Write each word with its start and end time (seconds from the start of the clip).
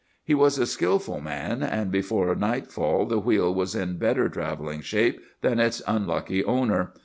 "He 0.23 0.33
was 0.33 0.57
a 0.57 0.65
skilful 0.65 1.21
man, 1.21 1.61
and 1.61 1.91
before 1.91 2.33
nightfall 2.33 3.05
the 3.05 3.19
wheel 3.19 3.53
was 3.53 3.75
in 3.75 3.97
better 3.99 4.27
travelling 4.29 4.81
shape 4.81 5.21
than 5.41 5.59
its 5.59 5.83
unlucky 5.85 6.43
owner. 6.43 6.93